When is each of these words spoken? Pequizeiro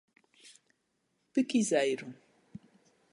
Pequizeiro 1.33 2.07